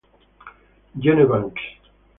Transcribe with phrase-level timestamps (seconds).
[1.03, 1.61] Gene Banks